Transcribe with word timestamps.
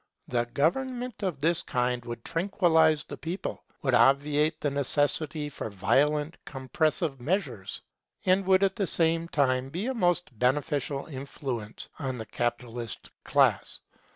A 0.31 0.47
government 0.47 1.21
of 1.21 1.39
this 1.41 1.61
kind 1.61 2.03
would 2.05 2.25
tranquillize 2.25 3.03
the 3.03 3.17
people, 3.19 3.63
would 3.83 3.93
obviate 3.93 4.59
the 4.59 4.71
necessity 4.71 5.47
for 5.47 5.69
violent 5.69 6.43
compressive 6.43 7.21
measures, 7.21 7.83
and 8.25 8.43
would 8.47 8.63
at 8.63 8.75
the 8.77 8.87
same 8.87 9.27
time 9.27 9.65
have 9.65 9.75
a 9.91 9.93
most 9.93 10.39
beneficial 10.39 11.05
influence 11.05 11.87
on 11.99 12.17
the 12.17 12.25
capitalist 12.25 13.11
class. 13.23 13.81